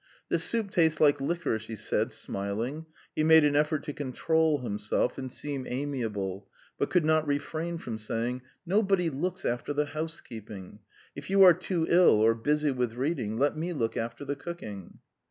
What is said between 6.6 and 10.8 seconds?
but could not refrain from saying: "Nobody looks after the housekeeping....